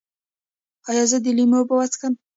ایا 0.89 1.03
زه 1.11 1.17
د 1.25 1.27
لیمو 1.37 1.57
اوبه 1.59 1.73
وڅښم؟ 1.77 2.13